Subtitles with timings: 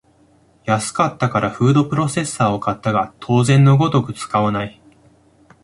[0.65, 4.81] 安かったからフードプロセッサーを買ったが当然のごとく使わない